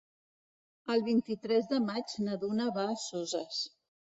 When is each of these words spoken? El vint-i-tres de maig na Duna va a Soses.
El 0.95 1.03
vint-i-tres 1.09 1.69
de 1.75 1.81
maig 1.91 2.17
na 2.29 2.39
Duna 2.45 2.71
va 2.79 2.89
a 2.89 2.97
Soses. 3.05 3.63